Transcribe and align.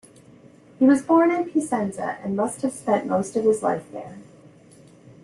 He 0.79 0.85
was 0.87 1.03
born 1.03 1.29
in 1.29 1.47
Piacenza, 1.51 2.17
and 2.23 2.35
must 2.35 2.63
have 2.63 2.71
spent 2.73 3.05
most 3.05 3.35
of 3.35 3.43
his 3.43 3.61
life 3.61 3.83
there. 3.91 4.15